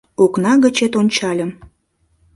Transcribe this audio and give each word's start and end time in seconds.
Окна 0.23 0.53
гычет 0.63 0.93
ончальым- 1.01 1.51